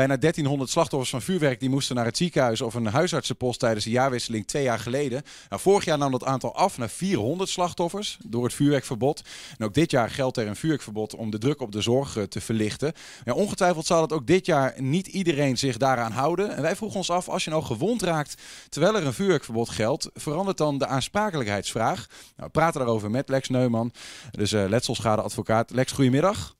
[0.00, 3.90] Bijna 1300 slachtoffers van vuurwerk die moesten naar het ziekenhuis of een huisartsenpost tijdens de
[3.90, 5.22] jaarwisseling twee jaar geleden.
[5.48, 9.22] Nou, vorig jaar nam dat aantal af naar 400 slachtoffers door het vuurwerkverbod.
[9.58, 12.22] En ook dit jaar geldt er een vuurwerkverbod om de druk op de zorg eh,
[12.22, 12.92] te verlichten.
[13.24, 16.56] Ongetwijfeld zal het ook dit jaar niet iedereen zich daaraan houden.
[16.56, 20.10] En wij vroegen ons af, als je nou gewond raakt terwijl er een vuurwerkverbod geldt,
[20.14, 22.06] verandert dan de aansprakelijkheidsvraag?
[22.08, 23.92] Nou, we praten daarover met Lex Neumann,
[24.30, 25.70] dus uh, letselschadeadvocaat.
[25.70, 26.56] Lex, goedemiddag.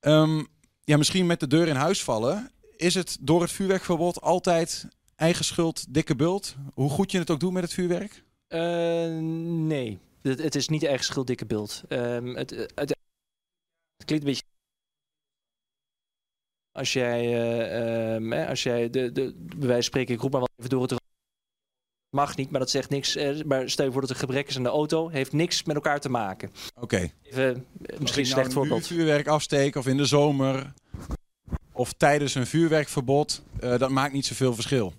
[0.00, 0.48] Um,
[0.90, 2.50] ja, misschien met de deur in huis vallen.
[2.76, 6.56] Is het door het vuurwerkverbod altijd eigen schuld, dikke bult?
[6.74, 8.24] Hoe goed je het ook doet met het vuurwerk?
[8.48, 8.60] Uh,
[9.66, 11.82] nee, het, het, is niet eigen schuld, dikke bult.
[11.88, 12.96] Um, het, het, het,
[14.04, 14.42] klinkt een beetje.
[16.72, 20.40] Als jij, uh, um, als jij de, de, bij wijze van spreken, ik roep maar
[20.40, 21.00] wat even door het
[22.10, 23.16] mag niet, maar dat zegt niks.
[23.44, 26.00] Maar stel je voor dat er gebrek is aan de auto, heeft niks met elkaar
[26.00, 26.50] te maken.
[26.74, 26.84] Oké.
[26.84, 27.12] Okay.
[27.22, 27.66] Even
[27.98, 28.86] misschien slecht voorbeeld.
[28.86, 30.72] vuurwerk afsteken of in de zomer
[31.80, 34.94] of tijdens een vuurwerkverbod, uh, dat maakt niet zoveel verschil.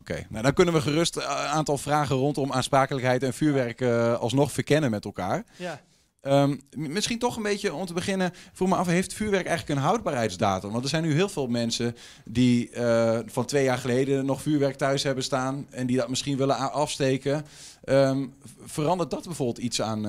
[0.00, 4.52] Oké, nou dan kunnen we gerust een aantal vragen rondom aansprakelijkheid en vuurwerk uh, alsnog
[4.52, 5.44] verkennen met elkaar.
[5.56, 5.80] Ja.
[6.22, 9.86] Um, misschien toch een beetje om te beginnen, vroeg me af, heeft vuurwerk eigenlijk een
[9.86, 10.70] houdbaarheidsdatum?
[10.70, 14.76] Want er zijn nu heel veel mensen die uh, van twee jaar geleden nog vuurwerk
[14.76, 17.46] thuis hebben staan en die dat misschien willen afsteken.
[17.84, 20.04] Um, verandert dat bijvoorbeeld iets aan,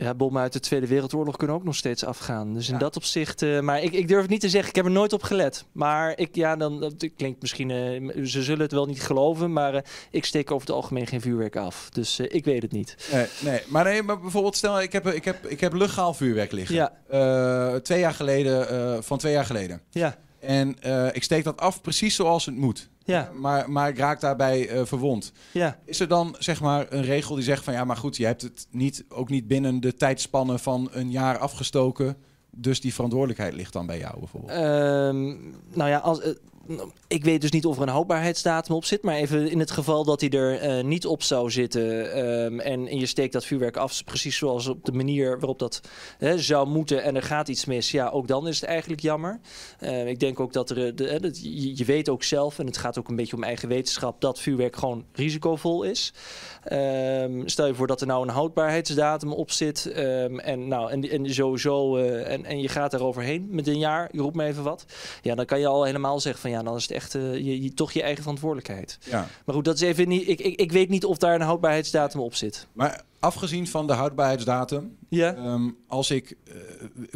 [0.00, 2.54] ja, bommen uit de Tweede Wereldoorlog kunnen ook nog steeds afgaan.
[2.54, 3.42] Dus in dat opzicht.
[3.42, 4.70] Uh, maar ik, ik durf het niet te zeggen.
[4.70, 5.64] Ik heb er nooit op gelet.
[5.72, 7.68] Maar ik, ja, dan, dat klinkt misschien.
[7.68, 9.52] Uh, ze zullen het wel niet geloven.
[9.52, 11.88] Maar uh, ik steek over het algemeen geen vuurwerk af.
[11.92, 12.96] Dus ik weet het niet.
[13.12, 13.62] Nee, nee.
[13.66, 16.74] Maar, nee, maar bijvoorbeeld, stel, ik heb, ik heb, ik heb legaal vuurwerk liggen.
[16.74, 17.80] Ja.
[17.80, 19.04] twee jaar geleden.
[19.04, 19.80] van twee jaar geleden.
[19.90, 20.16] Ja.
[20.40, 20.76] En
[21.12, 22.88] ik steek dat af precies zoals het moet.
[23.04, 23.30] Ja.
[23.34, 25.32] Maar, maar ik raak daarbij uh, verwond.
[25.52, 25.78] Ja.
[25.84, 28.42] Is er dan zeg maar een regel die zegt van ja, maar goed, je hebt
[28.42, 32.16] het niet, ook niet binnen de tijdspannen van een jaar afgestoken.
[32.50, 34.58] Dus die verantwoordelijkheid ligt dan bij jou bijvoorbeeld?
[34.58, 36.34] Um, nou ja, als, uh,
[37.08, 39.02] ik weet dus niet of er een houdbaarheidsdatum op zit.
[39.02, 42.18] Maar even in het geval dat hij er uh, niet op zou zitten.
[42.44, 45.80] Um, en, je steekt dat vuurwerk af, precies zoals op de manier waarop dat
[46.36, 47.02] zou moeten.
[47.02, 47.90] En er gaat iets mis.
[47.90, 49.40] Ja, ook dan is het eigenlijk jammer.
[49.80, 50.96] Uh, ik denk ook dat er.
[50.96, 51.40] De, dat,
[51.76, 54.76] je, weet ook zelf, en het gaat ook een beetje om eigen wetenschap, dat vuurwerk
[54.76, 56.12] gewoon risicovol is.
[56.72, 59.86] Um, stel je voor dat er nou een houdbaarheidsdatum op zit.
[59.86, 61.96] En, nou, en, sowieso.
[61.96, 64.84] Uh, en, en je gaat er overheen met een jaar, je roept me even wat.
[65.22, 67.62] Ja, dan kan je al helemaal zeggen van ja, dan is het echt uh, je,
[67.62, 68.98] je, toch je eigen verantwoordelijkheid.
[69.10, 69.28] Ja.
[69.44, 70.28] Maar goed, dat is even niet.
[70.28, 72.66] Ik, ik, ik weet niet of daar een houdbaarheidsdatum op zit.
[72.72, 75.36] Maar afgezien van de houdbaarheidsdatum, ja.
[75.36, 76.54] um, als ik, uh,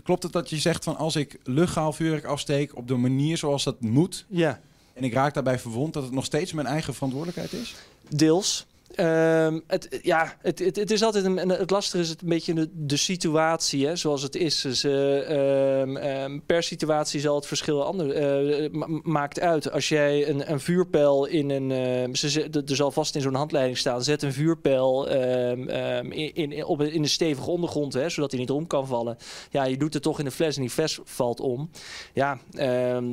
[0.03, 3.65] klopt het dat je zegt van als ik luchtgaal vuurwerk afsteek op de manier zoals
[3.65, 4.61] dat moet, ja.
[4.93, 7.75] en ik raak daarbij verwond, dat het nog steeds mijn eigen verantwoordelijkheid is?
[8.09, 8.67] Deels.
[9.01, 12.55] Um, het, ja, het, het, het, is altijd een, het lastige is het een beetje
[12.55, 14.61] de, de situatie, hè, zoals het is.
[14.61, 19.71] Dus, uh, um, um, per situatie zal het verschil ander, uh, ma maakt uit.
[19.71, 21.71] Als jij een, een vuurpijl in een,
[22.11, 26.83] uh, ze, er zal vast in zo'n handleiding staan, zet een vuurpijl in, in, op,
[26.83, 29.17] in een stevige ondergrond, hè, zodat hij niet om kan vallen.
[29.51, 31.71] Ja, je doet het toch in de fles en die fles valt om.
[32.13, 32.39] Ja,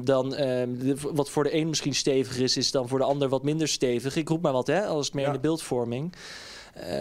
[0.04, 3.44] dan de, wat voor de een misschien steviger is, is dan voor de ander wat
[3.44, 4.16] minder stevig.
[4.16, 5.30] Ik roep maar wat, hè, als het meer ja.
[5.30, 6.14] in de beeld vorming.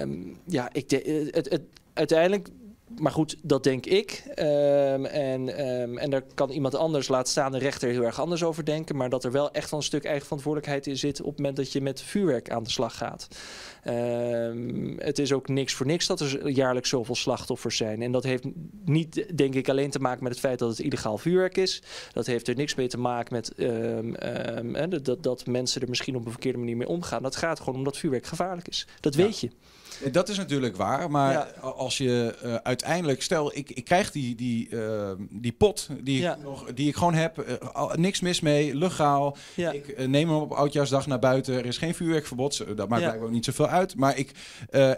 [0.01, 2.49] Um, ja, ik de, het, het, uiteindelijk.
[3.01, 4.23] Maar goed, dat denk ik.
[4.29, 8.43] Um, en, um, en daar kan iemand anders, laat staan de rechter, heel erg anders
[8.43, 8.97] over denken.
[8.97, 11.57] Maar dat er wel echt wel een stuk eigen verantwoordelijkheid in zit op het moment
[11.57, 13.29] dat je met vuurwerk aan de slag gaat.
[14.97, 18.03] het is ook niks voor niks dat er jaarlijks zoveel slachtoffers zijn.
[18.03, 18.45] En dat heeft
[18.85, 21.83] niet, denk ik, alleen te maken met het feit dat het illegaal vuurwerk is.
[22.13, 23.53] Dat heeft er niks mee te maken met
[25.05, 27.23] dat, dat mensen er misschien op een verkeerde manier mee omgaan.
[27.23, 28.87] Dat gaat gewoon omdat vuurwerk gevaarlijk is.
[29.01, 29.23] Dat ja.
[29.25, 29.51] weet je.
[30.13, 31.49] Dat is natuurlijk waar, maar ja.
[31.61, 36.37] als je uh, uiteindelijk, stel ik, ik krijg die, die, uh, die pot die, ja.
[36.37, 39.37] ik nog, die ik gewoon heb, uh, niks mis mee, legaal.
[39.55, 39.71] Ja.
[39.71, 43.31] Ik neem hem op oudjaarsdag naar buiten, er is geen vuurwerkverbod, dat maakt blijkbaar ook
[43.31, 43.97] niet zoveel uit.
[43.97, 44.33] Maar ik,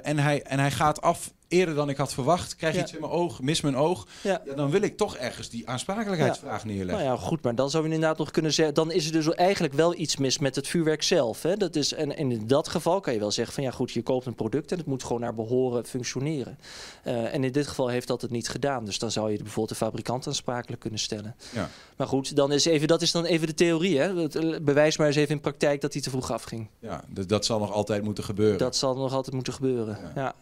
[0.02, 2.84] en, hij, en hij gaat af eerder dan ik had verwacht, krijg je Ja.
[2.84, 4.06] iets in mijn oog, mis mijn oog.
[4.22, 4.42] Ja.
[4.44, 7.04] Ja, dan wil ik toch ergens die aansprakelijkheidsvraag neerleggen.
[7.04, 8.74] Nou ja, goed, maar dan zou je inderdaad nog kunnen zeggen...
[8.74, 11.42] dan is er dus eigenlijk wel iets mis met het vuurwerk zelf.
[11.42, 11.56] Hè?
[11.56, 13.62] Dat is, en, en in dat geval kan je wel zeggen van...
[13.62, 16.58] ja goed, je koopt een product en het moet gewoon naar behoren functioneren.
[17.04, 18.84] Uh, en in dit geval heeft dat het niet gedaan.
[18.84, 21.36] Dus dan zou je bijvoorbeeld de fabrikant aansprakelijk kunnen stellen.
[21.54, 21.70] Ja.
[21.96, 23.98] Maar goed, dan is even, dat is dan even de theorie.
[23.98, 24.14] Hè?
[24.16, 26.68] Het, bewijs maar eens even in praktijk dat hij te vroeg afging.
[26.78, 28.58] Ja, dus dat zal nog altijd moeten gebeuren.
[28.58, 30.34] Dat zal nog altijd moeten gebeuren, ja.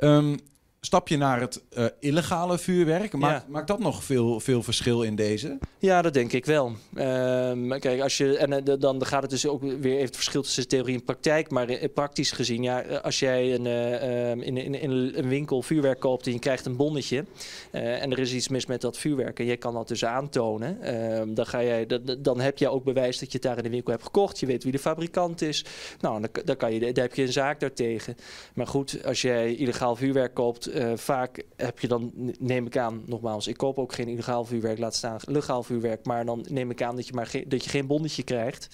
[0.00, 0.38] Um,
[0.80, 3.12] stap je naar het uh, illegale vuurwerk.
[3.12, 3.50] Maakt, ja.
[3.52, 5.58] maakt dat nog veel, veel verschil in deze?
[5.78, 6.66] Ja, dat denk ik wel.
[6.94, 10.42] Um, kijk, als je, en uh, dan gaat het dus ook weer even het verschil
[10.42, 11.50] tussen theorie en praktijk.
[11.50, 16.00] Maar uh, praktisch gezien, ja, als jij een, um, in, in, in, een winkel vuurwerk
[16.00, 17.24] koopt en je krijgt een bonnetje.
[17.70, 20.96] en er is iets mis met dat vuurwerk en je kan dat dus aantonen.
[21.20, 23.62] Um, dan, ga jij, dan, dan heb je ook bewijs dat je het daar in
[23.62, 24.40] de winkel hebt gekocht.
[24.40, 25.64] Je weet wie de fabrikant is.
[26.00, 28.16] Nou, dan, dan, kan je, dan heb je een zaak daartegen.
[28.54, 33.02] Maar goed, als jij illegaal vuurwerk koopt uh, vaak heb je dan, neem ik aan,
[33.06, 36.82] nogmaals, ik koop ook geen illegaal vuurwerk, laat staan legaal vuurwerk, maar dan neem ik
[36.82, 38.68] aan dat je, maar dat je geen bonnetje krijgt.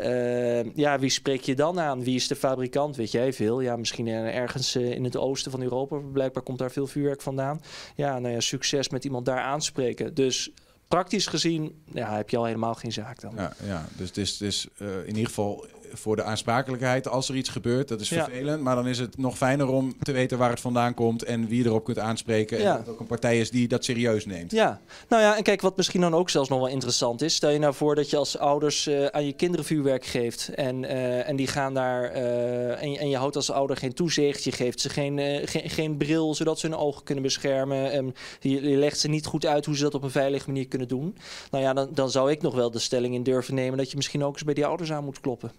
[0.00, 2.04] Uh, ja, wie spreek je dan aan?
[2.04, 2.96] Wie is de fabrikant?
[2.96, 3.60] Weet jij veel?
[3.60, 7.60] Ja, misschien ergens uh, in het oosten van Europa, blijkbaar komt daar veel vuurwerk vandaan.
[7.94, 10.14] Ja, nou ja, succes met iemand daar aanspreken.
[10.14, 10.50] Dus
[10.88, 13.32] praktisch gezien ja, heb je al helemaal geen zaak dan.
[13.36, 17.88] Ja, ja dus het is, in ieder geval voor de aansprakelijkheid als er iets gebeurt.
[17.88, 18.62] Dat is vervelend.
[18.62, 21.62] Maar dan is het nog fijner om te weten waar het vandaan komt en wie
[21.62, 22.58] je erop kunt aanspreken.
[22.58, 24.50] En dat het ook een partij is die dat serieus neemt.
[24.50, 27.34] Ja, nou ja, en kijk, wat misschien dan ook zelfs nog wel interessant is.
[27.34, 30.48] Stel je nou voor dat je als ouders uh, aan je kinderen vuurwerk geeft.
[30.48, 32.16] En, uh, en die gaan daar.
[32.16, 34.44] Uh, en, en, je houdt als ouder geen toezicht.
[34.44, 35.18] Je geeft ze geen,
[35.48, 37.92] geen, geen, bril zodat ze hun ogen kunnen beschermen.
[37.92, 40.68] En je, je, legt ze niet goed uit hoe ze dat op een veilige manier
[40.68, 41.16] kunnen doen.
[41.50, 43.96] Nou ja, dan, dan zou ik nog wel de stelling in durven nemen dat je
[43.96, 45.52] misschien ook eens bij die ouders aan moet kloppen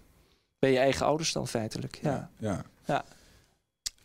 [0.58, 1.98] bij je eigen ouders dan feitelijk.
[2.02, 2.30] Ja.
[2.36, 2.64] ja.
[2.84, 3.04] ja.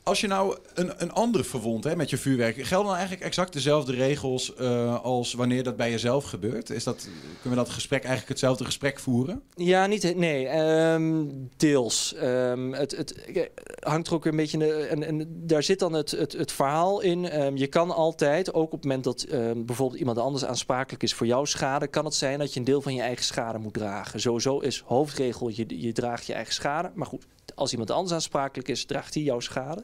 [0.04, 3.54] Als je nou een, een andere verwond hè, met je vuurwerk, gelden dan eigenlijk exact
[3.54, 6.70] dezelfde regels uh, als wanneer dat bij jezelf gebeurt?
[6.70, 7.08] Is dat,
[7.42, 9.42] kunnen we dat gesprek eigenlijk hetzelfde gesprek voeren?
[9.56, 12.16] Ja, niet, nee, um, deels.
[12.24, 16.34] Um, het, het hangt er ook een beetje, en, en daar zit dan het, het,
[16.34, 17.42] het verhaal in.
[17.42, 19.26] Um, je kan altijd, ook op het moment dat
[19.66, 22.82] bijvoorbeeld iemand anders aansprakelijk is voor jouw schade, kan het zijn dat je een deel
[22.82, 24.20] van je eigen schade moet dragen.
[24.20, 26.92] Sowieso is hoofdregel, je, je draagt je eigen schade.
[26.94, 29.84] Maar goed, als iemand anders aansprakelijk is, draagt hij jouw schade.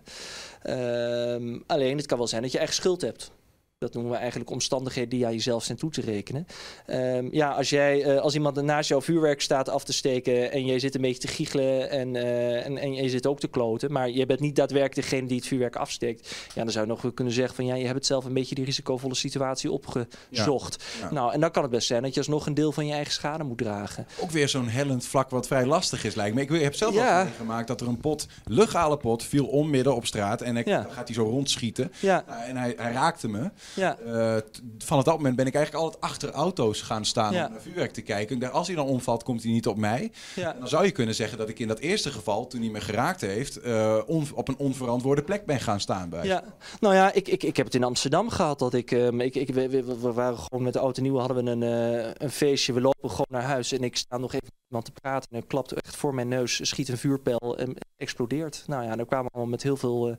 [0.63, 3.31] Um, alleen het kan wel zijn dat je eigen schuld hebt.
[3.79, 6.47] Dat noemen we eigenlijk omstandigheden die aan jezelf zijn toe te rekenen.
[6.87, 10.65] Um, ja, als, jij, uh, als iemand naast jouw vuurwerk staat af te steken en
[10.65, 13.91] jij zit een beetje te giechelen en, uh, en, en je zit ook te kloten,
[13.91, 17.13] maar je bent niet daadwerkelijk degene die het vuurwerk afsteekt, ja, dan zou je nog
[17.13, 20.83] kunnen zeggen van ja, je hebt het zelf een beetje die risicovolle situatie opgezocht.
[20.99, 21.13] Ja, ja.
[21.13, 23.13] Nou, en dan kan het best zijn dat je alsnog een deel van je eigen
[23.13, 24.07] schade moet dragen.
[24.19, 26.41] Ook weer zo'n hellend vlak wat vrij lastig is, lijkt me.
[26.41, 27.19] Ik heb zelf ja.
[27.19, 30.65] al meegemaakt dat er een pot, legale pot, viel om midden op straat en ik,
[30.65, 31.91] dan gaat hij zo rondschieten.
[31.99, 32.23] Ja.
[32.29, 33.49] Uh, en hij, hij raakte me.
[33.75, 33.97] Ja.
[34.05, 34.35] Uh,
[34.77, 37.45] vanaf dat moment ben ik eigenlijk altijd achter auto's gaan staan ja.
[37.45, 38.51] om naar vuurwerk te kijken.
[38.51, 40.11] Als hij dan omvalt, komt hij niet op mij.
[40.35, 40.55] Ja.
[40.59, 43.21] dan zou je kunnen zeggen dat ik in dat eerste geval, toen hij me geraakt
[43.21, 46.09] heeft, uh, on, op een onverantwoorde plek ben gaan staan.
[46.09, 46.25] Bij.
[46.25, 46.43] Ja,
[46.79, 48.59] nou ja, ik, ik, ik heb het in Amsterdam gehad.
[48.59, 51.51] Dat ik, um, ik, ik we, we, waren gewoon met de auto nieuwe hadden we
[51.51, 51.61] een,
[52.03, 52.73] uh, een feestje.
[52.73, 55.29] We lopen gewoon naar huis en ik sta nog even iemand te praten.
[55.31, 58.63] En klapt echt voor mijn neus, schiet een vuurpijl en explodeert.
[58.67, 60.15] Nou ja, daar kwamen allemaal met heel veel, uh,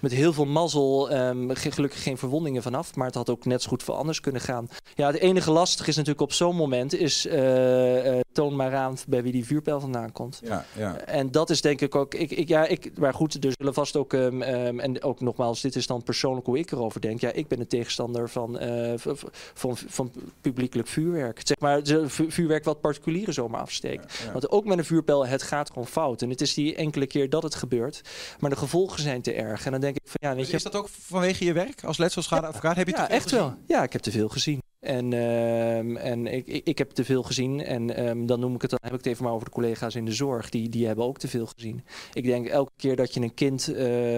[0.00, 1.12] met heel veel mazzel.
[1.12, 4.40] Um, gelukkig geen verwondingen vanaf, maar het had ook net zo goed voor anders kunnen
[4.40, 4.68] gaan.
[4.94, 8.96] Ja, het enige lastig is natuurlijk op zo'n moment is uh, uh, toon maar aan
[9.08, 10.40] bij wie die vuurpijl vandaan komt.
[10.44, 10.96] Ja, ja.
[10.96, 13.96] En dat is denk ik ook, ik, ik, ja, ik, maar goed, er zullen vast
[13.96, 17.20] ook, um, um, en ook nogmaals, dit is dan persoonlijk hoe ik erover denk.
[17.20, 18.58] Ja, ik ben een tegenstander van,
[18.96, 19.16] van,
[19.54, 21.40] van, van publiekelijk vuurwerk.
[21.42, 23.60] Zeg maar, vuurwerk wat particulieren zomaar
[23.92, 24.32] Ja, ja.
[24.32, 26.22] Want ook met een vuurpijl, het gaat gewoon fout.
[26.22, 28.00] En het is die enkele keer dat het gebeurt.
[28.38, 29.64] Maar de gevolgen zijn te erg.
[29.64, 30.56] En dan denk ik van ja, weet dus je.
[30.56, 32.76] Is dat ook vanwege je werk als letselschadeadvocaat?
[32.76, 33.54] Heb je ja, echt wel.
[33.66, 34.62] Ja, ik heb te veel gezien.
[34.84, 37.64] En, um, en ik, ik, heb te veel gezien.
[37.64, 39.94] En um, dan noem ik het, dan heb ik het even maar over de collega's
[39.94, 40.50] in de zorg.
[40.50, 41.84] Die, die hebben ook te veel gezien.
[42.12, 43.76] Ik denk elke keer dat je een kind uh,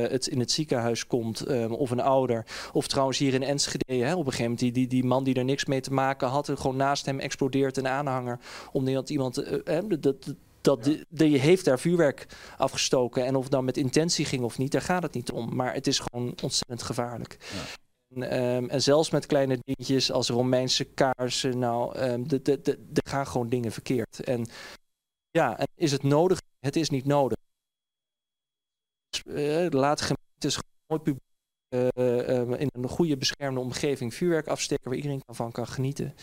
[0.09, 2.47] het in het ziekenhuis komt, um, of een ouder.
[2.73, 5.35] Of trouwens hier in Enschede, hè, op een gegeven moment, die, die, die man die
[5.35, 8.39] er niks mee te maken had, gewoon naast hem explodeert een aanhanger.
[8.73, 9.39] Omdat iemand.
[9.39, 10.91] Uh, dat, dat, dat ja.
[10.91, 13.25] de, de, heeft daar vuurwerk afgestoken.
[13.25, 15.55] En of het dan met intentie ging of niet, daar gaat het niet om.
[15.55, 17.37] Maar het is gewoon ontzettend gevaarlijk.
[17.41, 17.85] Ja.
[18.15, 23.49] En, um, en, zelfs met kleine dingetjes als Romeinse kaarsen, nou, um, er gaan gewoon
[23.49, 24.21] dingen verkeerd.
[24.25, 24.47] En
[25.31, 26.41] ja, en is het nodig?
[26.59, 27.39] Het is niet nodig.
[29.27, 31.25] Uh, laat gemeentes gewoon publiek
[31.75, 31.89] uh,
[32.39, 36.15] um, in een goede beschermde omgeving vuurwerk afsteken waar iedereen van kan genieten.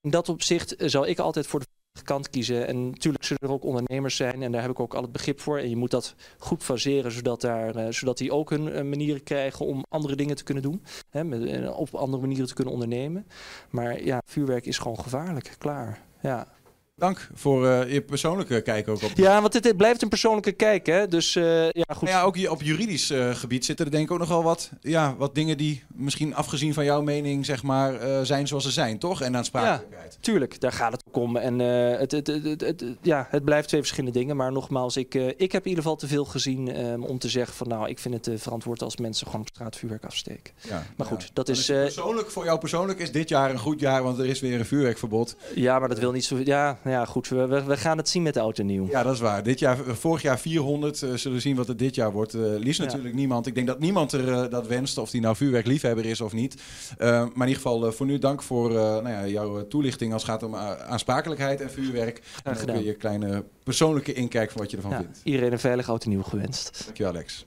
[0.00, 1.66] In dat opzicht zou ik altijd voor de
[2.02, 2.66] kant kiezen.
[2.66, 5.40] En natuurlijk zullen er ook ondernemers zijn en daar heb ik ook al het begrip
[5.40, 5.58] voor.
[5.58, 9.22] En je moet dat goed faseren, zodat, daar, uh, zodat die ook hun uh, manieren
[9.22, 10.82] krijgen om andere dingen te kunnen doen.
[11.10, 13.26] Hè, uh, op andere manieren te kunnen ondernemen.
[13.70, 16.02] Maar ja, vuurwerk is gewoon gevaarlijk, klaar.
[16.22, 16.55] Ja.
[16.98, 19.10] Dank voor uh, je persoonlijke kijk ook op.
[19.14, 21.08] Ja, want het, blijft een persoonlijke kijk, hè?
[21.08, 22.08] Dus uh, ja, goed.
[22.08, 25.34] Ja, ook op juridisch uh, gebied zitten er denk ik ook nogal wat, ja, wat
[25.34, 29.22] dingen die misschien afgezien van jouw mening, zeg maar, zijn zoals ze zijn, toch?
[29.22, 30.12] En aansprakelijkheid.
[30.12, 31.36] Ja, tuurlijk, daar gaat het ook om.
[31.36, 34.36] En het, het, het, het, ja, het blijft twee verschillende dingen.
[34.36, 37.54] Maar nogmaals, ik, ik heb in ieder geval te veel gezien um, om te zeggen
[37.54, 40.54] van, nou, ik vind het verantwoord als mensen gewoon op straat vuurwerk afsteken.
[40.68, 41.66] Ja, maar goed, dat is.
[41.66, 44.66] persoonlijk, voor jou persoonlijk is dit jaar een goed jaar, want er is weer een
[44.66, 45.36] vuurwerkverbod.
[45.54, 46.38] Ja, maar dat wil niet zo.
[46.44, 47.28] Ja, ja goed.
[47.28, 48.86] We, we, gaan het zien met de auto nieuw.
[48.90, 49.42] Ja, dat is waar.
[49.42, 51.02] Dit jaar, vorig jaar 400.
[51.02, 52.34] Uh, zullen we zien wat het dit jaar wordt.
[52.34, 53.46] Uh, liefst natuurlijk niemand.
[53.46, 54.98] Ik denk dat niemand er uh, dat wenst.
[54.98, 56.62] Of die nou vuurwerkliefhebber is of niet.
[56.98, 60.42] maar in ieder geval voor nu dank voor nou ja, jouw toelichting als het gaat
[60.42, 62.22] om aansprakelijkheid en vuurwerk.
[62.44, 65.20] En ook je kleine persoonlijke inkijk van wat je ervan ja, vindt.
[65.24, 66.82] Iedereen een veilige auto nieuw gewenst.
[66.84, 67.46] Dankjewel Alex.